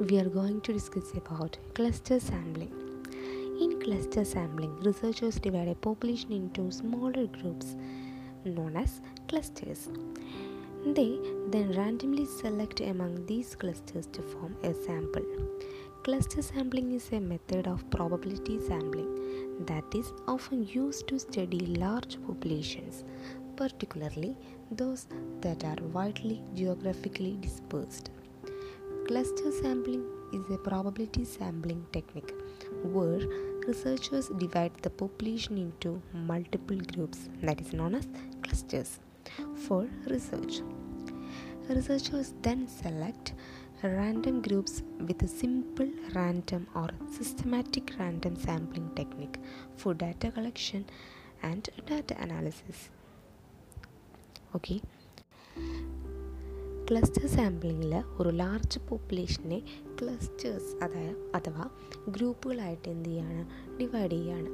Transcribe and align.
we 0.00 0.16
are 0.16 0.28
going 0.28 0.60
to 0.60 0.72
discuss 0.72 1.10
about 1.16 1.58
cluster 1.74 2.20
sampling. 2.20 2.70
In 3.60 3.80
cluster 3.80 4.24
sampling, 4.24 4.78
researchers 4.80 5.40
divide 5.40 5.66
a 5.66 5.74
population 5.74 6.30
into 6.30 6.70
smaller 6.70 7.26
groups 7.26 7.74
known 8.44 8.76
as 8.76 9.00
clusters. 9.26 9.88
They 10.86 11.18
then 11.48 11.72
randomly 11.76 12.26
select 12.26 12.78
among 12.80 13.26
these 13.26 13.56
clusters 13.56 14.06
to 14.12 14.22
form 14.22 14.56
a 14.62 14.72
sample. 14.72 15.24
Cluster 16.04 16.42
sampling 16.42 16.92
is 16.92 17.10
a 17.10 17.18
method 17.18 17.66
of 17.66 17.90
probability 17.90 18.60
sampling 18.60 19.66
that 19.66 19.84
is 19.96 20.12
often 20.28 20.64
used 20.68 21.08
to 21.08 21.18
study 21.18 21.58
large 21.58 22.18
populations, 22.24 23.02
particularly 23.56 24.36
those 24.70 25.08
that 25.40 25.64
are 25.64 25.82
widely 25.92 26.40
geographically 26.54 27.36
dispersed. 27.40 28.10
Cluster 29.08 29.50
sampling 29.50 30.04
is 30.34 30.50
a 30.54 30.58
probability 30.58 31.24
sampling 31.24 31.82
technique 31.94 32.34
where 32.82 33.20
researchers 33.66 34.28
divide 34.36 34.72
the 34.82 34.90
population 34.90 35.56
into 35.56 36.02
multiple 36.12 36.76
groups 36.92 37.30
that 37.42 37.58
is 37.58 37.72
known 37.72 37.94
as 37.94 38.06
clusters 38.42 39.00
for 39.54 39.88
research. 40.10 40.60
Researchers 41.70 42.34
then 42.42 42.68
select 42.68 43.32
random 43.82 44.42
groups 44.42 44.82
with 45.00 45.22
a 45.22 45.28
simple 45.28 45.88
random 46.14 46.66
or 46.74 46.90
systematic 47.10 47.94
random 47.98 48.36
sampling 48.36 48.90
technique 48.94 49.38
for 49.74 49.94
data 49.94 50.30
collection 50.30 50.84
and 51.42 51.70
data 51.86 52.14
analysis. 52.20 52.90
Okay 54.54 54.82
cluster 56.90 57.26
സാമ്പിളിങ്ങിൽ 57.26 58.02
ഒരു 58.18 58.28
large 58.28 58.78
പോപ്പുലേഷനെ 58.88 59.62
clusters 60.02 60.84
അതായത് 60.84 61.16
അഥവാ 61.34 61.70
ഗ്രൂപ്പുകളായിട്ട് 62.08 62.88
എന്ത് 62.88 63.08
ചെയ്യാണ്? 63.08 63.42
Divide 63.80 64.10
ചെയ്യുകയാണ് 64.10 64.50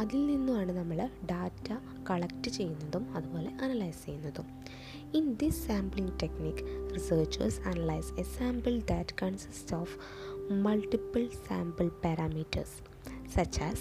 അതിൽ 0.00 0.26
നിന്നുമാണ് 0.26 0.72
നമ്മൾ 0.72 1.08
data 1.30 1.68
collect 2.10 2.48
ചെയ്യുന്നതും 2.48 3.14
അതുപോലെ 3.14 3.50
അനലൈസ് 3.62 4.04
ചെയ്യുന്നതും. 4.04 4.46
In 5.14 5.34
this 5.34 5.66
sampling 5.66 6.12
technique 6.22 6.62
researchers 6.94 7.60
analyse 7.60 8.12
a 8.20 8.22
sample 8.22 8.80
that 8.90 9.16
consist 9.22 9.76
of 9.76 9.96
multiple 10.52 11.28
sample 11.48 11.88
parameters 12.04 12.78
such 13.34 13.56
as 13.62 13.80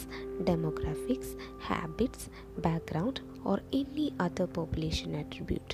demographics, 0.50 1.30
habits, 1.70 2.22
background, 2.66 3.16
or 3.45 3.56
any 3.80 4.06
other 4.26 4.45
population 4.58 5.11
attribute, 5.22 5.73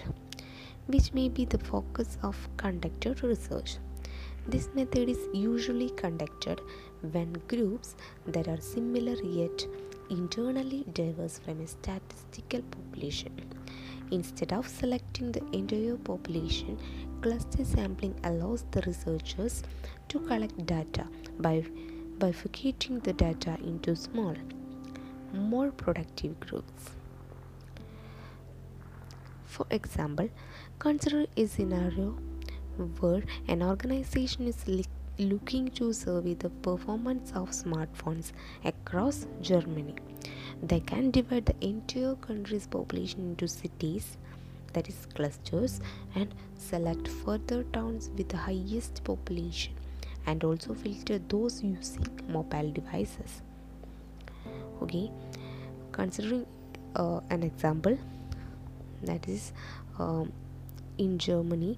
which 0.88 1.14
may 1.14 1.30
be 1.30 1.45
the 1.45 1.58
focus 1.58 2.17
of 2.23 2.38
conducted 2.58 3.23
research. 3.23 3.78
This 4.47 4.69
method 4.75 5.09
is 5.09 5.19
usually 5.33 5.89
conducted 5.92 6.61
when 7.11 7.33
groups 7.47 7.95
that 8.27 8.47
are 8.47 8.61
similar 8.61 9.16
yet 9.23 9.66
internally 10.09 10.86
diverse 10.94 11.39
from 11.39 11.61
a 11.61 11.67
statistical 11.67 12.61
population. 12.61 13.31
Instead 14.11 14.53
of 14.53 14.67
selecting 14.67 15.31
the 15.31 15.44
entire 15.52 15.97
population, 15.97 16.77
cluster 17.22 17.66
sampling 17.66 18.14
allows 18.23 18.66
the 18.70 18.81
researchers 18.86 19.64
to 20.09 20.20
collect 20.20 20.64
data 20.67 21.08
by 21.39 21.64
bifurcating 22.20 23.03
the 23.03 23.14
data 23.14 23.58
into 23.64 23.95
small, 23.95 24.36
more 25.33 25.72
productive 25.72 26.39
groups. 26.39 26.92
For 29.56 29.66
example, 29.70 30.30
consider 30.80 31.28
a 31.38 31.45
scenario 31.45 32.17
where 33.00 33.23
an 33.48 33.64
organization 33.64 34.48
is 34.50 34.88
looking 35.17 35.70
to 35.78 35.94
survey 35.94 36.34
the 36.34 36.50
performance 36.50 37.31
of 37.34 37.52
smartphones 37.52 38.33
across 38.65 39.27
Germany. 39.42 39.95
They 40.61 40.82
can 40.82 41.10
divide 41.10 41.45
the 41.45 41.55
entire 41.65 42.15
country's 42.15 42.67
population 42.67 43.21
into 43.21 43.48
cities, 43.48 44.17
that 44.73 44.89
is 44.89 45.08
clusters, 45.14 45.80
and 46.15 46.36
select 46.58 47.08
further 47.08 47.64
towns 47.71 48.10
with 48.17 48.27
the 48.27 48.38
highest 48.38 49.05
population 49.05 49.71
and 50.26 50.44
also 50.44 50.73
filter 50.73 51.17
those 51.30 51.64
using 51.64 52.10
mobile 52.27 52.73
devices. 52.73 53.42
Okay, 54.82 55.10
considering 55.94 56.45
uh, 56.98 57.21
an 57.30 57.44
example 57.44 57.98
that 59.04 59.28
is 59.28 59.54
um, 60.00 60.32
in 60.98 61.17
Germany, 61.17 61.78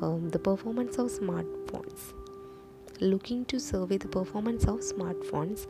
um, 0.00 0.30
the 0.30 0.38
performance 0.38 0.98
of 0.98 1.06
smartphones. 1.06 2.12
Looking 3.00 3.44
to 3.46 3.58
survey 3.58 3.98
the 3.98 4.08
performance 4.08 4.64
of 4.64 4.80
smartphones, 4.80 5.66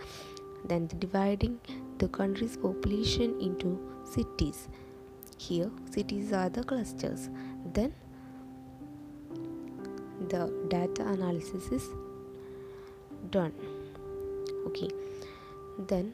then 0.64 0.88
dividing 0.98 1.58
the 1.98 2.08
country's 2.08 2.56
population 2.56 3.40
into 3.40 3.78
cities. 4.04 4.68
Here, 5.38 5.70
cities 5.90 6.32
are 6.32 6.48
the 6.48 6.62
clusters. 6.62 7.28
Then, 7.72 7.92
the 10.28 10.52
data 10.68 11.06
analysis 11.06 11.66
is 11.72 11.88
done 13.30 13.52
okay 14.66 14.88
then 15.78 16.12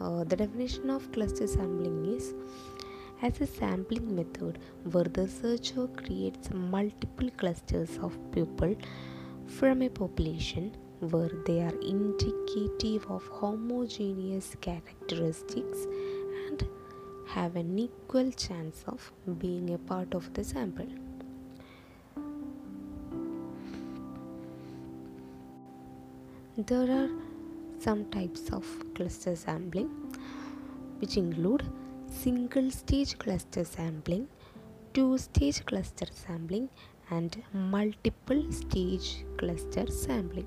uh, 0.00 0.24
the 0.24 0.36
definition 0.36 0.90
of 0.90 1.10
cluster 1.12 1.46
sampling 1.46 2.04
is 2.16 2.34
as 3.20 3.40
a 3.40 3.46
sampling 3.46 4.14
method 4.14 4.58
where 4.92 5.04
the 5.04 5.22
researcher 5.22 5.86
creates 5.88 6.50
multiple 6.52 7.30
clusters 7.36 7.98
of 7.98 8.16
people 8.32 8.76
from 9.46 9.82
a 9.82 9.88
population 9.88 10.70
where 11.00 11.30
they 11.46 11.60
are 11.60 11.74
indicative 11.80 13.04
of 13.08 13.26
homogeneous 13.28 14.56
characteristics 14.60 15.86
and 16.46 16.68
have 17.26 17.56
an 17.56 17.78
equal 17.78 18.30
chance 18.32 18.84
of 18.86 19.12
being 19.38 19.74
a 19.74 19.78
part 19.78 20.14
of 20.14 20.32
the 20.34 20.44
sample. 20.44 20.86
There 26.56 26.90
are 26.90 27.10
some 27.78 28.06
types 28.10 28.50
of 28.50 28.64
cluster 28.94 29.36
sampling 29.36 29.88
which 31.00 31.16
include 31.16 31.62
single 32.10 32.70
stage 32.70 33.18
cluster 33.18 33.64
sampling, 33.64 34.28
two 34.94 35.18
stage 35.18 35.64
cluster 35.66 36.06
sampling, 36.12 36.68
and 37.10 37.42
multiple 37.52 38.42
stage 38.50 39.24
cluster 39.36 39.86
sampling. 39.90 40.46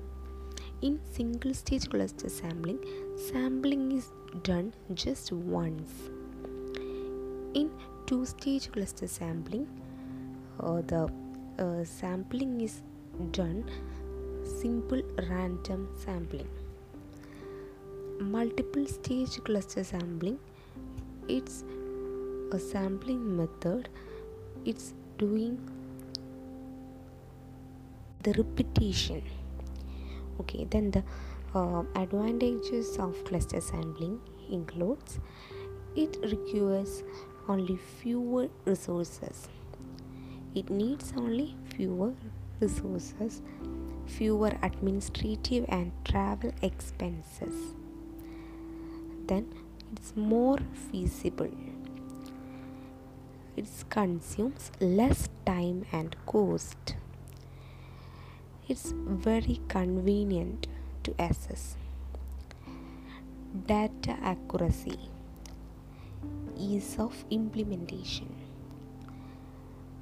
In 0.82 1.00
single 1.12 1.54
stage 1.54 1.88
cluster 1.88 2.28
sampling, 2.28 2.78
sampling 3.16 3.92
is 3.92 4.10
done 4.42 4.72
just 4.94 5.32
once. 5.32 6.10
In 7.54 7.70
two 8.06 8.26
stage 8.26 8.70
cluster 8.72 9.06
sampling, 9.06 9.66
uh, 10.60 10.82
the 10.82 11.10
uh, 11.58 11.84
sampling 11.84 12.60
is 12.60 12.82
done 13.30 13.64
simple 14.44 15.02
random 15.28 15.88
sampling 16.04 16.48
multiple 18.20 18.86
stage 18.86 19.42
cluster 19.44 19.84
sampling 19.84 20.38
it's 21.28 21.64
a 22.52 22.58
sampling 22.58 23.36
method. 23.36 23.88
It's 24.64 24.94
doing 25.18 25.58
the 28.22 28.32
repetition. 28.32 29.22
Okay 30.40 30.66
then 30.70 30.90
the 30.90 31.02
uh, 31.54 31.82
advantages 31.96 32.96
of 32.98 33.24
cluster 33.24 33.60
sampling 33.60 34.20
includes 34.50 35.20
it 35.94 36.16
requires 36.22 37.02
only 37.48 37.76
fewer 37.76 38.48
resources. 38.64 39.48
It 40.54 40.70
needs 40.70 41.12
only 41.16 41.56
fewer 41.74 42.14
resources 42.60 43.42
fewer 44.06 44.52
administrative 44.62 45.64
and 45.68 45.92
travel 46.04 46.52
expenses. 46.62 47.74
Then 49.26 49.52
it's 49.92 50.16
more 50.16 50.58
feasible. 50.90 51.50
It 53.56 53.68
consumes 53.90 54.70
less 54.80 55.28
time 55.44 55.84
and 55.92 56.16
cost. 56.24 56.96
It's 58.68 58.94
very 58.96 59.60
convenient 59.68 60.66
to 61.04 61.14
assess. 61.18 61.76
Data 63.66 64.16
accuracy 64.22 64.98
ease 66.58 66.96
of 66.98 67.24
implementation. 67.30 68.34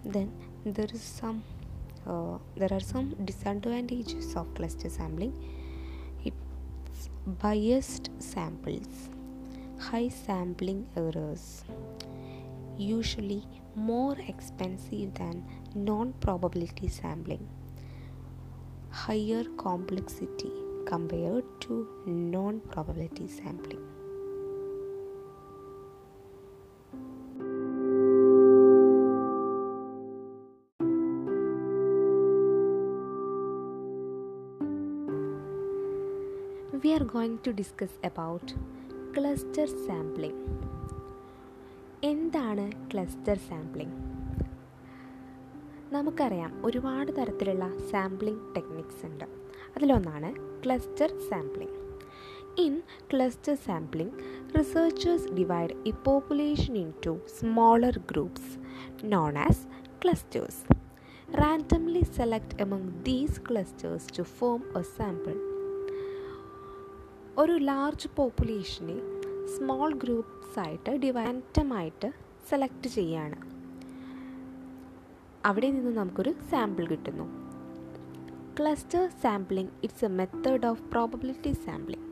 Then 0.05 0.31
there 0.65 0.89
is 0.93 1.03
some 1.03 1.43
uh, 2.07 2.39
there 2.57 2.73
are 2.73 2.81
some 2.81 3.15
disadvantages 3.25 4.37
of 4.37 4.53
cluster 4.55 4.89
sampling. 4.89 5.33
It's 6.25 7.11
biased 7.27 8.11
samples 8.19 9.11
high 9.89 10.09
sampling 10.09 10.87
errors 10.95 11.65
usually 12.77 13.43
more 13.75 14.17
expensive 14.33 15.15
than 15.15 15.43
non 15.75 16.13
probability 16.25 16.89
sampling 16.89 17.47
higher 18.91 19.45
complexity 19.57 20.53
compared 20.85 21.45
to 21.61 21.87
non 22.07 22.61
probability 22.73 23.27
sampling. 23.29 23.87
We 36.83 36.95
are 36.95 37.05
going 37.05 37.39
to 37.41 37.53
discuss 37.53 37.91
about 38.03 38.55
cluster 39.17 39.67
sampling. 39.87 40.37
എന്താണ് 42.03 42.91
cluster 42.91 43.39
sampling 43.39 43.97
നമുക്കറിയാം 45.93 46.65
ഒരുപാട് 46.65 47.17
തരത്തിലുള്ള 47.17 47.77
sampling 47.91 48.55
techniques 48.57 49.07
ഉണ്ട്. 49.07 49.25
അതിലൊന്നാണ് 49.77 50.31
cluster 50.65 51.21
sampling 51.31 51.77
in 52.61 52.83
cluster 53.13 53.55
sampling 53.55 54.15
researchers 54.59 55.29
divide 55.33 55.77
a 55.87 55.91
population 56.05 56.77
into 57.07 57.21
smaller 57.41 57.99
groups 57.99 58.55
known 59.05 59.39
as 59.39 59.67
clusters. 60.05 60.63
Randomly 61.35 62.05
select 62.17 62.61
among 62.61 63.05
these 63.05 63.41
clusters 63.51 64.19
to 64.19 64.23
form 64.23 64.63
a 64.79 64.83
sample. 64.83 65.50
ഒരു 67.39 67.53
large 67.53 68.09
പോപ്പുലേഷനെ 68.17 69.01
small 69.57 69.95
groups 69.95 70.59
ആയിട്ട് 70.59 70.91
ഡിവൈന്റമായിട്ട് 70.91 72.13
select 72.49 72.89
ചെയ്യാണ്. 72.89 73.37
അവിടെ 75.45 75.71
നിന്ന് 75.71 75.97
നമുക്കൊരു 75.97 76.35
സാമ്പിൾ 76.51 76.87
കിട്ടുന്നു. 76.87 77.25
Cluster 78.61 79.11
sampling 79.23 79.71
it's 79.83 80.05
a 80.05 80.09
method 80.09 80.67
of 80.67 80.83
probability 80.83 81.53
sampling 81.53 82.07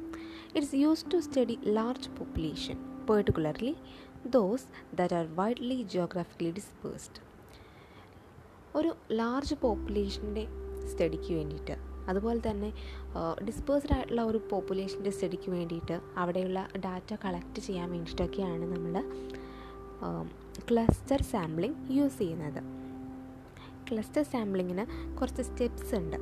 it's 0.56 0.74
use 0.74 1.06
to 1.12 1.18
study 1.18 1.58
large 1.64 2.10
population 2.18 3.06
particularly 3.10 3.76
those 4.26 4.64
that 4.94 5.14
are 5.14 5.26
widely 5.34 5.82
geographically 5.82 6.50
dispersed 6.50 7.20
ഒരു 8.74 8.94
ലാർജ് 9.10 9.54
പോപ്പുലേഷന്റെ 9.54 10.46
സ്റ്റഡിക്ക് 10.88 11.34
വേണ്ടിയിട്ട് 11.34 11.87
അതുപോലെ 12.08 12.50
തന്നെ 12.50 12.70
ഡിസ്പേഴ്സ്ഡ് 13.48 13.92
ആയിട്ടുള്ള 13.92 14.22
ഒരു 14.22 14.38
പോപ്പുലേഷന്റെ 14.50 15.10
സ്റ്റഡിക്ക് 15.10 15.50
വേണ്ടിയിട്ട് 15.50 16.00
അവിടെയുള്ള 16.16 16.68
ഡാറ്റ 16.84 17.12
കളക്ട് 17.24 17.60
ചെയ്യാൻ 17.60 17.90
വേണ്ടിയിട്ടൊക്കെയാണ് 17.90 18.66
നമ്മൾ 18.74 18.94
ക്ലസ്റ്റർ 20.70 21.22
സാമ്പിളിംഗ് 21.22 21.78
യൂസ് 21.96 22.18
ചെയ്യുന്നത്. 22.18 22.60
ക്ലസ്റ്റർ 23.90 24.22
സാമ്പിളിങ്ങിന് 24.22 24.84
കുറച്ച് 25.18 25.42
സ്റ്റെപ്സ് 25.42 25.94
ഉണ്ട്. 25.94 26.16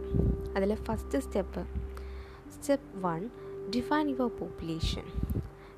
അതിൽ 0.56 0.74
first 0.88 1.18
step 1.18 1.62
step 2.56 2.88
one 3.06 3.22
define 3.76 4.08
your 4.10 4.28
population 4.40 5.06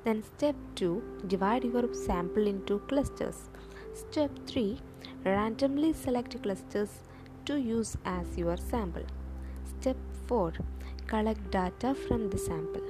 then 0.05 0.21
step 0.21 0.63
two 0.81 0.89
divide 1.33 1.65
your 1.69 1.87
sample 2.07 2.43
into 2.69 2.75
clusters 2.91 3.45
step 4.01 4.41
three 4.51 4.65
randomly 5.25 5.91
select 6.03 6.39
clusters 6.45 6.97
to 7.49 7.53
use 7.71 7.97
as 8.07 8.39
your 8.39 8.59
sample. 8.71 9.18
Step 9.79 9.95
4 10.27 10.53
Collect 11.07 11.51
data 11.51 11.95
from 11.95 12.29
the 12.29 12.37
sample. 12.37 12.81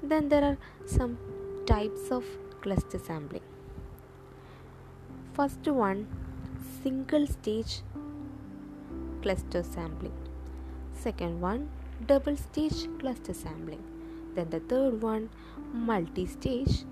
Then 0.00 0.28
there 0.28 0.44
are 0.44 0.58
some 0.86 1.18
types 1.66 2.12
of 2.12 2.24
cluster 2.60 3.00
sampling. 3.00 3.42
First 5.32 5.66
one 5.66 6.06
single 6.82 7.26
stage 7.26 7.80
cluster 9.22 9.64
sampling. 9.64 10.12
Second 10.92 11.40
one 11.40 11.68
double 12.06 12.36
stage 12.36 12.86
cluster 13.00 13.34
sampling. 13.34 13.82
Then 14.36 14.50
the 14.50 14.60
third 14.60 15.02
one 15.02 15.30
multi 15.72 16.26
stage 16.26 16.84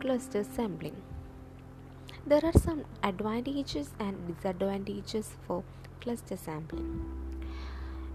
cluster 0.00 0.44
sampling. 0.44 0.96
There 2.26 2.40
are 2.42 2.58
some 2.58 2.84
advantages 3.02 3.90
and 3.98 4.26
disadvantages 4.28 5.36
for 5.46 5.62
cluster 6.00 6.38
sampling. 6.38 7.31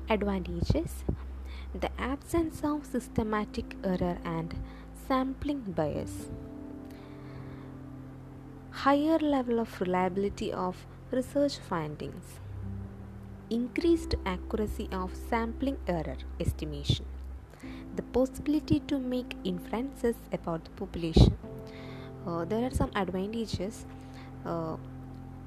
Advantages 0.10 1.04
the 1.82 1.90
absence 2.00 2.62
of 2.64 2.86
systematic 2.86 3.76
error 3.84 4.18
and 4.24 4.56
sampling 5.08 5.60
bias, 5.78 6.30
higher 8.72 9.20
level 9.20 9.60
of 9.60 9.80
reliability 9.82 10.52
of 10.54 10.86
research 11.12 11.58
findings, 11.58 12.40
increased 13.50 14.16
accuracy 14.26 14.88
of 14.92 15.14
sampling 15.30 15.78
error 15.88 16.18
estimation, 16.40 17.06
the 17.96 18.04
possibility 18.04 18.80
to 18.80 19.00
make 19.00 19.36
inferences 19.44 20.16
about 20.32 20.64
the 20.64 20.72
population. 20.72 21.38
Uh, 22.26 22.46
there 22.46 22.64
are 22.66 22.72
some 22.72 22.92
advantages. 22.96 23.86
Uh, 24.46 24.78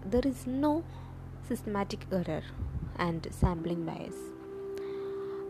there 0.05 0.23
is 0.25 0.47
no 0.47 0.85
systematic 1.49 2.07
error 2.13 2.43
and 2.99 3.27
sampling 3.31 3.85
bias, 3.85 4.15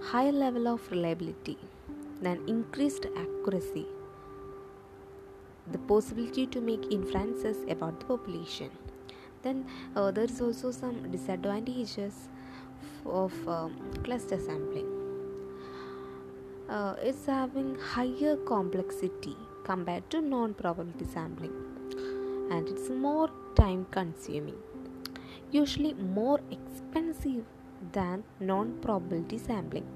high 0.03 0.31
level 0.31 0.69
of 0.69 0.91
reliability, 0.91 1.59
then 2.21 2.41
increased 2.47 3.07
accuracy, 3.17 3.87
the 5.71 5.79
possibility 5.79 6.47
to 6.47 6.61
make 6.61 6.91
inferences 6.91 7.59
about 7.69 8.01
the 8.01 8.07
population. 8.07 8.71
Then 9.43 9.67
uh, 9.97 10.11
there 10.11 10.25
is 10.25 10.41
also 10.41 10.71
some 10.71 11.11
disadvantages 11.11 12.29
of 13.07 13.33
um, 13.49 13.75
cluster 14.05 14.39
sampling. 14.39 14.87
Uh, 16.69 16.95
it's 17.03 17.27
having 17.27 17.77
higher 17.79 18.37
complexity 18.37 19.37
compared 19.65 20.09
to 20.11 20.21
non 20.21 20.55
probability 20.55 21.05
sampling 21.05 21.53
and 22.51 22.69
it's 22.69 22.89
more 22.89 23.31
time 23.57 23.87
consuming 23.91 24.57
usually 25.53 25.95
more 25.95 26.41
expensive 26.51 27.45
than 27.97 28.19
non 28.51 28.67
probability 28.85 29.37
sampling 29.49 29.89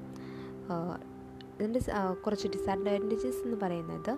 ഇതിന്റെ 1.54 1.80
കുറച്ച് 2.24 2.48
disadvantages 2.48 3.42
എന്ന് 3.44 3.56
പറയുന്നത് 3.62 4.12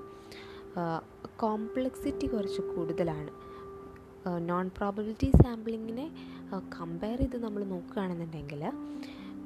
complexity 1.40 2.26
കുറച്ച് 2.26 2.62
കൂടുതലാണ്. 2.62 3.30
Non 4.48 4.70
probability 4.76 5.30
സാമ്പിളിങ്ങിനെ 5.42 6.06
compare 6.78 7.18
ചെയ്ത് 7.18 7.36
നമ്മൾ 7.44 7.64
നോക്കുകയാണെന്നുണ്ടെങ്കിൽ 7.64 8.72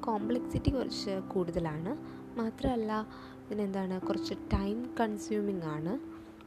കോംപ്ലക്സിറ്റി 0.01 0.71
കുറച്ച് 0.71 1.13
കൂടുതലാണ്. 1.33 1.91
മാത്രമല്ല 2.37 3.07
ഇതിനെന്താണ് 3.45 4.01
കുറച്ച് 4.01 4.33
ടൈം 4.53 4.95
കൺസ്യൂമിംഗ് 4.99 5.65
ആണ്. 5.65 5.93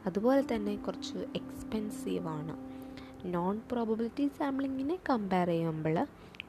അതുപോലെ 0.07 0.43
തന്നെ 0.55 0.75
കുറച്ച് 0.75 1.17
എക്സ്പെൻസീവ് 1.17 2.27
ആണ്. 2.27 2.55
നോൺ 3.35 3.61
പ്രോബിലിറ്റി 3.71 4.25
സാമ്പിളിങ്ങിനെ 4.39 4.99
കമ്പയർ 5.09 5.47
ചെയ്യുമ്പോൾ 5.47 5.97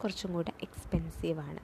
കുറച്ചും 0.03 0.33
കൂടെ 0.35 0.53
എക്സ്പെൻസീവ് 0.63 1.39
ആണ്. 1.39 1.63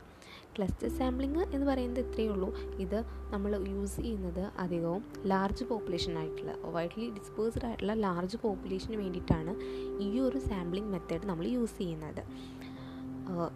ക്ലസ്റ്റർ 0.57 0.89
സാമ്പിളിങ് 0.99 1.45
എന്ന് 1.55 1.67
പറയുന്നത് 1.67 2.01
ഇത്രയേ 2.07 2.29
ഉള്ളൂ. 2.29 2.49
ഇത് 2.85 2.99
നമ്മൾ 3.33 3.53
യൂസ് 3.69 3.97
ചെയ്യുന്നത് 4.01 4.43
അധികവും 4.62 5.05
ലാർജ് 5.27 5.65
പോപ്പുലേഷൻ 5.65 6.19
ആയിട്ടുള്ള 6.19 6.55
വൈഡ്ലി 6.75 7.11
ഡിസ്പേഴ്സ്ഡ് 7.11 7.67
ആയിട്ടുള്ള 7.67 7.95
ലാർജ് 7.95 8.39
പോപ്പുലേഷന് 8.43 8.97
വേണ്ടിയിട്ടാണ് 8.97 9.55
ഈ 10.03 10.21
ഒരു 10.21 10.39
സാമ്പിളിംഗ് 10.39 10.91
മെത്തേഡ് 10.91 11.27
നമ്മൾ 11.27 11.47
യൂസ് 11.47 11.79
ചെയ്യുന്നത്. 11.79 12.23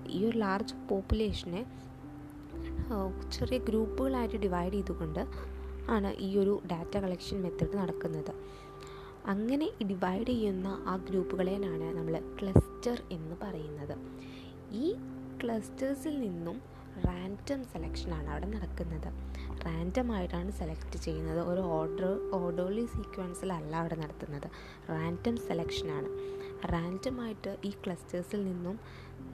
ഈ 0.09 0.21
ഒരു 0.29 0.39
ലാർജ് 0.39 0.75
പോപ്പുലേഷനെ 0.89 1.63
ചെറിയ 3.33 3.59
ഗ്രൂപ്പുകളായിട്ട് 3.59 4.37
ഡിവൈഡ് 4.37 4.73
ചെയ്തുകൊണ്ട് 4.73 5.23
ആണ് 5.91 6.11
ഈ 6.27 6.39
ഒരു 6.39 6.63
ഡാറ്റ 6.73 6.95
കളക്ഷൻ 6.99 7.43
മെത്തേഡ് 7.43 7.77
നടക്കുന്നത്. 7.77 8.33
അങ്ങനെ 9.27 9.67
ഡിവൈഡ് 9.87 10.27
ചെയ്യുന്ന 10.27 10.69
ആ 10.87 10.97
ഗ്രൂപ്പുകളെയാണ് 10.97 11.97
നമ്മൾ 11.99 12.15
ക്ലസ്റ്റർ 12.41 13.03
എന്ന് 13.11 13.37
പറയുന്നത്. 13.43 13.97
ഈ 14.73 14.95
ക്ലസ്റ്റേഴ്സിൽ 15.43 16.21
നിന്നും 16.21 16.63
റാൻഡം 17.07 17.65
സെലക്ഷനാണ് 17.65 18.31
അവിടെ 18.31 18.47
നടക്കുന്നത്. 18.47 19.09
റാൻഡം 19.67 20.13
ആയിട്ടാണ് 20.13 20.51
സെലക്ട് 20.51 20.97
ചെയ്യുന്നത്. 20.97 21.41
ഒരു 21.41 21.61
ഓർഡർ 21.61 22.31
ഓർഡർലി 22.33 22.87
സീക്വൻസിലല്ല 22.87 23.77
അവിടെ 23.77 23.95
നടത്തുന്നത്. 23.95 24.51
റാൻഡം 24.89 25.37
സെലക്ഷനാണ് 25.37 26.09
റാൻഡമായിട്ട് 26.67 27.57
ഈ 27.65 27.71
ക്ലസ്റ്റേഴ്സിൽ 27.71 28.45
നിന്നും 28.45 28.81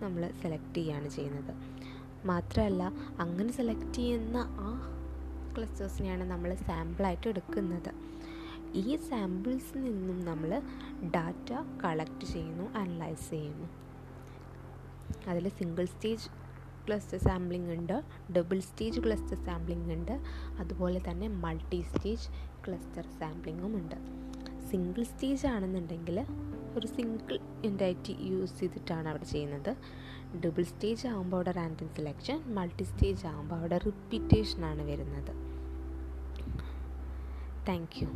നമ്മൾ 0.03 0.31
സെലക്ട് 0.43 0.75
ചെയ്യുകയാണ് 0.75 1.09
ചെയ്യുന്നത്. 1.09 1.55
മാത്രമല്ല 2.27 2.83
അങ്ങനെ 3.19 3.53
സെലക്ട് 3.53 3.95
ചെയ്യുന്ന 3.95 4.37
ആ 4.37 4.99
ക്ലസ്റ്റേഴ്സിനെയാണ് 5.57 6.25
നമ്മൾ 6.31 6.55
സാമ്പിളായിട്ട് 6.55 7.29
എടുക്കുന്നത്. 7.29 7.93
ഈ 8.75 8.97
സാമ്പിൾസിൽ 8.97 9.85
നിന്നും 9.85 10.25
നമ്മൾ 10.25 10.63
ഡാറ്റ 11.17 11.53
കളക്ട് 11.85 12.25
ചെയ്യുന്നു 12.25 12.75
അനലൈസ് 12.79 13.31
ചെയ്യുന്നു. 13.31 13.69
അതിൽ 15.29 15.49
സിംഗിൾ 15.49 15.85
സ്റ്റേജ് 15.85 16.29
ക്ലസ്റ്റർ 16.89 17.19
സാമ്പിളിംഗ് 17.19 17.73
ഉണ്ട് 17.73 18.05
ഡബിൾ 18.33 18.61
സ്റ്റേജ് 18.61 19.01
ക്ലസ്റ്റർ 19.01 19.45
സാമ്പിളിംഗ് 19.45 19.93
ഉണ്ട് 19.93 20.21
അതുപോലെ 20.59 21.01
തന്നെ 21.11 21.29
മൾട്ടി 21.29 21.83
സ്റ്റേജ് 21.83 22.29
ക്ലസ്റ്റർ 22.67 23.07
സാമ്പിളിങ്ങും 23.19 23.77
ഉണ്ട്. 23.77 23.97
സിംഗിൾ 24.71 25.03
സ്റ്റേജ് 25.03 25.47
ആണെന്നുണ്ടെങ്കിൽ 25.47 26.27
ഒരു 26.77 26.87
സിംഗിൾ 26.87 27.39
എന്റൈറ്റി 27.65 28.17
യൂസ് 28.21 28.61
ചെയ്തിട്ടാണ് 28.61 29.09
അവിടെ 29.09 29.25
ചെയ്യുന്നത്. 29.25 29.77
ഡബിൾ 30.45 30.63
സ്റ്റേജ് 30.63 31.07
ആകുമ്പോൾ 31.07 31.37
അവിടെ 31.37 31.51
റാൻഡം 31.51 31.89
സെലക്ഷൻ 31.89 32.55
മൾട്ടി 32.55 32.85
സ്റ്റേജ് 32.85 33.27
ആകുമ്പോൾ 33.27 33.57
അവിടെ 33.57 33.79
റിപ്പീറ്റേഷനാണ് 33.79 34.83
വരുന്നത്. 34.83 35.33
Thank 37.69 38.05
you 38.05 38.09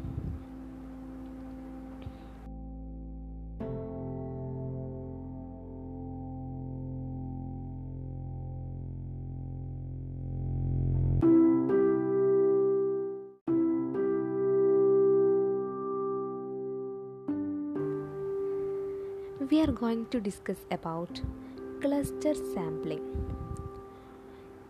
we 19.50 19.60
are 19.60 19.72
going 19.72 20.06
to 20.12 20.18
discuss 20.20 20.60
about 20.70 21.14
cluster 21.82 22.34
sampling. 22.54 23.04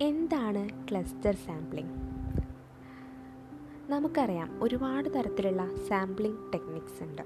എന്താണ് 0.00 0.62
ക്ലസ്റ്റർ 0.88 1.34
സാമ്പിളിംഗ് 1.46 1.94
നമുക്കറിയാം 3.88 4.48
ഒരുപാട് 4.62 5.08
തരത്തിലുള്ള 5.16 5.62
സാമ്പിളിംഗ് 5.88 6.40
ടെക്നിക്സ് 6.52 6.98
ഉണ്ട്. 7.06 7.22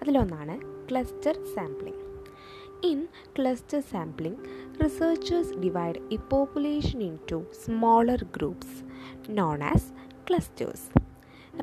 അതിലൊന്നാണ് 0.00 0.56
cluster 0.90 1.36
sampling 1.54 2.02
in 2.90 3.00
cluster 3.38 3.80
sampling 3.92 4.40
researchers 4.84 5.54
divide 5.66 6.00
a 6.16 6.20
population 6.32 7.02
into 7.32 7.44
smaller 7.64 8.22
groups 8.38 8.78
known 9.40 9.64
as 9.72 9.90
clusters 10.30 10.88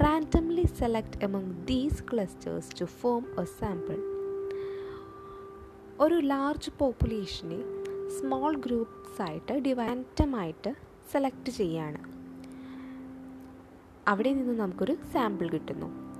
randomly 0.06 0.68
select 0.80 1.20
among 1.24 1.56
these 1.66 2.04
clusters 2.12 2.72
to 2.82 2.86
form 3.02 3.24
a 3.40 3.48
sample. 3.54 4.11
ഒരു 6.02 6.16
large 6.16 6.72
പോപ്പുലേഷനെ 6.80 7.64
small 8.20 8.56
ഗ്രൂപ്പ്സായിട്ട് 8.56 9.54
ഡിവൈന്റമായിട്ട് 9.54 10.76
സെലക്ട് 11.12 11.50
ചെയ്യാണ്. 11.50 12.00
അവിടെ 14.08 14.34
നിന്ന് 14.34 14.60
നമുക്കൊരു 14.60 14.98
സാമ്പിൾ 15.14 15.50
കിട്ടുന്നു. 15.50 16.12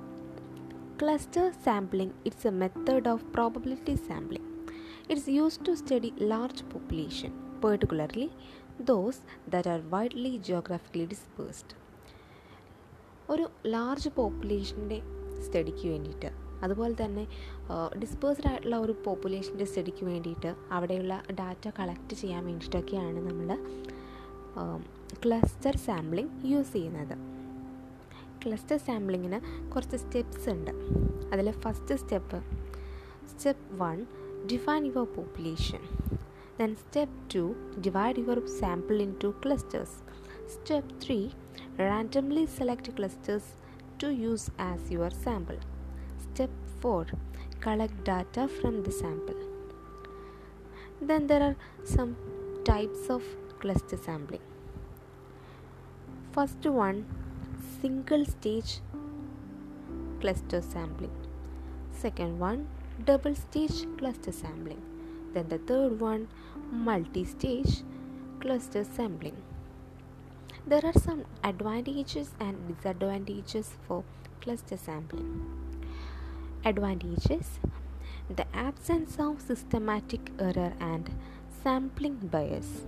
Cluster 1.02 1.52
sampling 1.64 2.14
it's 2.26 2.48
a 2.48 2.52
method 2.52 3.10
of 3.10 3.26
probability 3.26 3.96
sampling 3.96 4.50
it's 5.12 5.30
use 5.30 5.60
to 5.68 5.72
study 5.72 6.14
large 6.22 6.64
population 6.64 7.60
particularly 7.64 8.30
those 8.82 9.22
that 9.50 9.70
are 9.70 9.80
widely 9.90 10.38
geographically 10.38 11.06
dispersed 11.06 11.76
ഒരു 13.30 13.50
ലാർജ് 13.66 14.10
പോപ്പുലേഷന്റെ 14.10 15.02
സ്റ്റഡിക്ക് 15.42 15.88
വേണ്ടിയിട്ട് 15.88 16.41
അതുപോലെ 16.64 17.06
തന്നെ 17.06 17.24
ഡിസ്പേഴ്സ്ഡ് 18.02 18.48
ആയിട്ടുള്ള 18.48 18.78
ഒരു 18.78 18.96
പോപ്പുലേഷന്റെ 19.06 19.66
സ്റ്റഡിക്ക് 19.66 20.06
വേണ്ടിയിട്ട് 20.06 20.56
അവിടെയുള്ള 20.72 21.24
ഡാറ്റ 21.40 21.70
കളക്ട് 21.80 22.14
ചെയ്യാൻ 22.14 22.46
വേണ്ടിയിട്ടൊക്കെയാണ് 22.46 23.20
നമ്മൾ 23.28 23.50
ക്ലസ്റ്റർ 25.24 25.76
സാമ്പിളിംഗ് 25.78 26.32
യൂസ് 26.52 26.74
ചെയ്യുന്നത്. 26.74 27.16
ക്ലസ്റ്റർ 28.44 28.78
സാമ്പിളിങ്ങിന് 28.78 29.40
കുറച്ച് 29.72 29.98
സ്റ്റെപ്സ് 29.98 30.50
ഉണ്ട്. 30.50 30.72
അതിൽ 31.34 31.52
first 31.64 31.96
step 31.96 32.40
step 33.32 33.82
one 33.82 34.06
define 34.52 34.86
your 34.86 35.06
population 35.18 35.82
then 36.60 36.76
step 36.76 37.18
two 37.36 37.44
divide 37.88 38.20
your 38.20 38.40
sample 38.60 39.02
into 39.24 39.34
clusters 39.46 39.98
step 40.56 40.94
three 41.06 41.20
randomly 41.80 42.46
select 42.58 42.94
clusters 43.00 43.52
to 44.04 44.08
use 44.24 44.50
as 44.62 44.92
your 44.92 45.14
sample. 45.24 45.71
Step 46.82 46.90
4 46.90 47.06
Collect 47.60 48.04
data 48.04 48.48
from 48.48 48.82
the 48.82 48.92
sample. 48.92 49.36
Then 51.00 51.28
there 51.28 51.44
are 51.44 51.56
some 51.84 52.16
types 52.66 53.08
of 53.08 53.22
cluster 53.60 53.98
sampling. 53.98 54.42
First 56.32 56.66
one 56.66 57.06
single 57.82 58.26
stage 58.26 58.80
cluster 60.22 60.62
sampling. 60.62 61.16
Second 61.92 62.40
one 62.40 62.68
double 63.06 63.36
stage 63.36 63.86
cluster 64.00 64.32
sampling. 64.32 64.82
Then 65.36 65.50
the 65.50 65.60
third 65.60 66.00
one 66.00 66.30
multi 66.72 67.26
stage 67.26 67.84
cluster 68.40 68.84
sampling 68.84 69.38
there 70.66 70.86
are 70.86 70.94
some 70.94 71.26
advantages 71.44 72.32
and 72.40 72.56
disadvantages 72.68 73.72
for 73.88 74.04
cluster 74.42 74.78
sampling. 74.78 75.61
Advantages 76.64 77.60
the 78.30 78.46
absence 78.56 79.18
of 79.20 79.42
systematic 79.42 80.30
error 80.40 80.74
and 80.80 81.10
sampling 81.64 82.18
bias, 82.32 82.86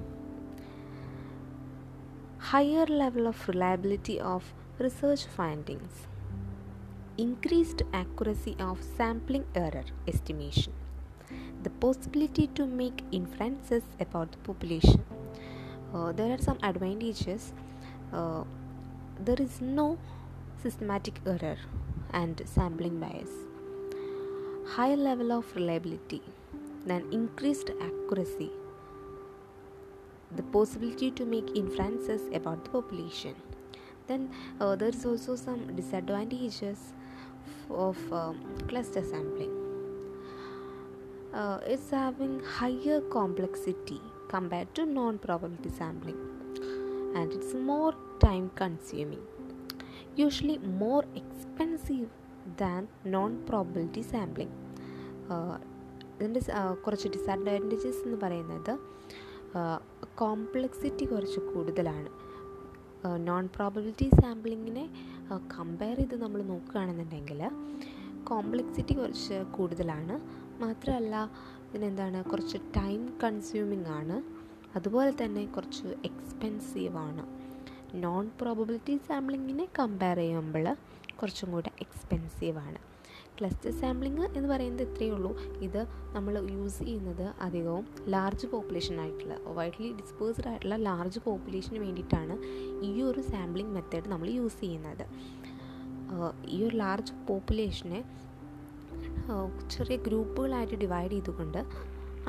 higher 2.37 2.85
level 2.85 3.25
of 3.25 3.47
reliability 3.47 4.19
of 4.19 4.53
research 4.77 5.25
findings, 5.25 6.05
increased 7.17 7.81
accuracy 7.93 8.55
of 8.59 8.79
sampling 8.95 9.45
error 9.55 9.85
estimation, 10.07 10.73
the 11.63 11.71
possibility 11.71 12.45
to 12.47 12.67
make 12.67 13.03
inferences 13.11 13.83
about 13.99 14.31
the 14.31 14.37
population. 14.37 15.03
Uh, 15.93 16.11
there 16.11 16.31
are 16.31 16.37
some 16.37 16.59
advantages 16.61 17.53
uh, 18.13 18.43
there 19.19 19.41
is 19.41 19.61
no 19.61 19.97
systematic 20.61 21.19
error 21.25 21.57
and 22.11 22.41
sampling 22.45 22.99
bias 22.99 23.42
high 24.65 24.95
level 24.95 25.31
of 25.31 25.55
reliability 25.55 26.21
then 26.85 27.05
increased 27.11 27.69
accuracy. 27.81 28.51
The 30.35 30.43
possibility 30.43 31.11
to 31.11 31.25
make 31.25 31.55
inferences 31.55 32.21
about 32.33 32.63
the 32.65 32.71
population. 32.71 33.35
Then 34.07 34.31
uh, 34.59 34.75
there 34.75 34.89
is 34.89 35.05
also 35.05 35.35
some 35.35 35.75
disadvantages 35.75 36.93
of 37.69 37.97
um, 38.11 38.39
cluster 38.67 39.03
sampling. 39.03 39.51
It's 41.65 41.89
having 41.91 42.41
higher 42.43 43.01
complexity 43.01 44.01
compared 44.27 44.73
to 44.75 44.85
non 44.85 45.17
probability 45.17 45.69
sampling 45.69 46.17
and 47.15 47.31
it's 47.31 47.53
more 47.53 47.95
time 48.19 48.51
consuming 48.55 49.21
usually 50.15 50.57
more 50.57 51.05
expensive 51.15 52.09
than 52.61 52.83
non 53.05 53.45
probability 53.49 54.01
sampling 54.11 54.51
ഇതിന്റെ 56.19 56.41
കുറച്ച് 56.85 57.07
disadvantages 57.07 58.01
എന്ന് 58.05 58.17
പറയുന്നത് 58.23 58.73
complexity 60.19 61.05
കുറച്ച് 61.05 61.39
കൂടുതലാണ്. 61.39 62.09
Non 63.27 63.49
probability 63.55 64.09
സാമ്പിളിങ്ങിനെ 64.21 64.85
compare 65.31 65.97
ചെയ്ത് 65.97 66.15
നമ്മൾ 66.21 66.41
നോക്കുകയാണെന്നുണ്ടെങ്കിൽ 66.43 67.41
കോംപ്ലക്സിറ്റി 68.23 68.93
കുറച്ച് 68.93 69.43
കൂടുതലാണ്. 69.57 70.15
മാത്രമല്ല 70.61 71.15
ഇതിനെന്താണ് 71.69 72.23
കുറച്ച് 72.23 72.57
ടൈം 72.77 73.01
കൺസ്യൂമിങ് 73.23 73.85
ആണ്. 73.85 74.17
അതുപോലെ 74.75 75.13
തന്നെ 75.23 75.45
കുറച്ച് 75.45 75.87
എക്സ്പെൻസീവ് 75.87 76.97
ആണ്. 76.97 77.23
നോൺ 78.03 78.31
പ്രോബിലിറ്റി 78.41 78.99
സാമ്പിളിങ്ങിനെ 79.07 79.67
കമ്പയർ 79.79 80.17
ചെയ്യുമ്പോൾ 80.17 80.67
കുറച്ചും 81.21 81.51
കൂടെ 81.51 81.71
എക്സ്പെൻസീവാണ് 81.81 82.79
ക്ലസ്റ്റർ 83.39 83.71
സാമ്പിളിങ് 83.79 84.25
എന്ന് 84.37 84.49
പറയുന്നത് 84.49 84.83
ഇത്രയേ 84.87 85.11
ഉള്ളൂ. 85.11 85.31
ഇത് 85.67 85.79
നമ്മൾ 86.15 86.33
യൂസ് 86.49 86.79
ചെയ്യുന്നത് 86.83 87.23
അധികവും 87.45 87.85
ലാർജ് 88.13 88.47
പോപ്പുലേഷൻ 88.47 89.01
ആയിട്ടുള്ള 89.01 89.35
വൈഡ്ലി 89.43 89.89
ഡിസ്പേഴ്സ്ഡ് 89.91 90.47
ആയിട്ടുള്ള 90.47 90.75
ലാർജ് 90.75 91.19
പോപ്പുലേഷന് 91.19 91.79
വേണ്ടിയിട്ടാണ് 91.79 92.35
ഈ 92.85 93.01
ഒരു 93.01 93.21
സാമ്പിളിംഗ് 93.21 93.73
മെത്തേഡ് 93.73 94.09
നമ്മൾ 94.09 94.29
യൂസ് 94.29 94.59
ചെയ്യുന്നത്. 94.59 95.05
ഈ 96.47 96.63
ഒരു 96.67 96.75
ലാർജ് 96.75 97.13
പോപ്പുലേഷനെ 97.29 98.01
ചെറിയ 99.71 99.97
ഗ്രൂപ്പുകളായിട്ട് 99.97 100.75
ഡിവൈഡ് 100.75 101.11
ചെയ്തുകൊണ്ട് 101.11 101.61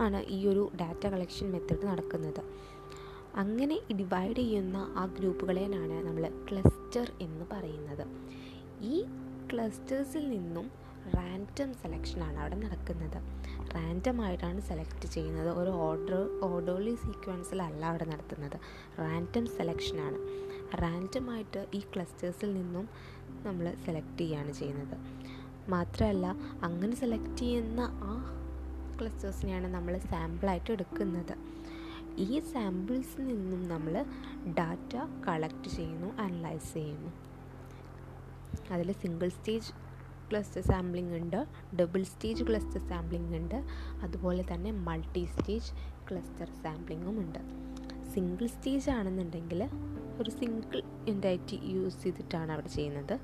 ആണ് 0.01 0.21
ഈ 0.37 0.39
ഒരു 0.49 0.71
ഡാറ്റ 0.81 1.05
കളക്ഷൻ 1.07 1.47
മെത്തേഡ് 1.53 1.87
നടക്കുന്നത്. 1.87 2.43
അങ്ങനെ 3.37 3.77
ഡിവൈഡ് 3.97 4.37
ചെയ്യുന്ന 4.37 4.77
ആ 4.97 5.05
ഗ്രൂപ്പുകളെയാണ് 5.19 6.07
നമ്മൾ 6.07 6.25
ക്ലസ്റ്റർ 6.51 7.13
എന്ന് 7.21 7.45
പറയുന്നത്. 7.53 8.05
ഈ 8.85 9.05
ക്ലസ്റ്റേഴ്സിൽ 9.51 10.25
നിന്നും 10.31 10.67
റാൻഡം 11.15 11.75
സെലക്ഷനാണ് 11.75 12.39
അവിടെ 12.39 12.57
നടക്കുന്നത്. 12.57 13.19
റാൻഡം 13.75 14.23
ആയിട്ടാണ് 14.23 14.61
സെലക്ട് 14.61 15.07
ചെയ്യുന്നത്. 15.07 15.51
ഒരു 15.61 15.71
ഓർഡർ 15.87 16.23
ഓർഡർലി 16.43 16.95
സീക്വൻസിലല്ല 16.95 17.85
അവിടെ 17.85 18.05
നടത്തുന്നത്. 18.05 18.57
റാൻഡം 18.99 19.47
സെലക്ഷനാണ് 19.57 20.19
റാൻഡമായിട്ട് 20.83 21.67
ഈ 21.75 21.81
ക്ലസ്റ്റേഴ്സിൽ 21.81 22.55
നിന്നും 22.55 22.89
നമ്മൾ 23.47 23.75
സെലക്ട് 23.87 24.19
ചെയ്യുകയാണ് 24.19 24.53
ചെയ്യുന്നത്. 24.53 24.97
മാത്രമല്ല 25.69 26.27
അങ്ങനെ 26.63 26.95
സെലക്ട് 26.97 27.37
ചെയ്യുന്ന 27.37 27.81
ആ 27.81 28.15
ക്ലസ്റ്റേഴ്സിനെയാണ് 29.01 29.69
നമ്മൾ 29.75 29.95
സാമ്പിളായിട്ട് 29.99 30.71
എടുക്കുന്നത്. 30.73 31.35
ഈ 32.19 32.41
സാമ്പിൾസിൽ 32.53 33.23
നിന്നും 33.27 33.69
നമ്മൾ 33.69 33.95
ഡാറ്റ 34.59 34.95
കളക്ട് 35.29 35.69
ചെയ്യുന്നു 35.69 36.11
അനലൈസ് 36.23 36.75
ചെയ്യുന്നു. 36.75 37.13
അതിൽ 38.73 38.93
സിംഗിൾ 38.93 39.29
സ്റ്റേജ് 39.29 39.73
ക്ലസ്റ്റർ 40.31 40.63
സാമ്പിളിംഗ് 40.63 41.15
ഉണ്ട് 41.17 41.47
ഡബിൾ 41.77 42.03
സ്റ്റേജ് 42.03 42.45
ക്ലസ്റ്റർ 42.45 42.89
സാമ്പിളിംഗ് 42.89 43.37
ഉണ്ട് 43.37 43.65
അതുപോലെ 44.03 44.45
തന്നെ 44.53 44.73
മൾട്ടി 44.73 45.25
സ്റ്റേജ് 45.25 45.73
ക്ലസ്റ്റർ 46.11 46.51
സാമ്പിളിങ്ങും 46.63 47.21
ഉണ്ട്. 47.21 47.39
സിംഗിൾ 48.15 48.47
സ്റ്റേജ് 48.47 48.91
ആണെന്നുണ്ടെങ്കിൽ 48.91 49.69
ഒരു 50.21 50.31
സിംഗിൾ 50.31 50.83
എന്റൈറ്റി 51.09 51.61
യൂസ് 51.65 52.03
ചെയ്തിട്ടാണ് 52.03 52.53
അവിടെ 52.53 52.69
ചെയ്യുന്നത്. 52.69 53.21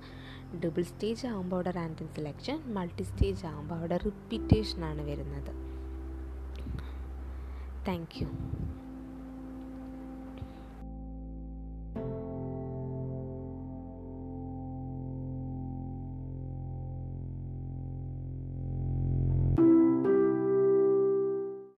ഡബിൾ 0.56 0.82
സ്റ്റേജ് 0.82 1.26
ആകുമ്പോൾ 1.26 1.56
അവിടെ 1.56 1.70
റാൻഡം 1.70 2.08
സെലക്ഷൻ 2.14 2.74
മൾട്ടി 2.74 3.02
സ്റ്റേജ് 3.02 3.46
ആകുമ്പോൾ 3.46 3.74
അവിടെ 3.74 3.96
റിപ്പീറ്റേഷനാണ് 3.96 5.02
വരുന്നത്. 5.02 5.52
Thank 7.88 8.22
U 8.22 8.28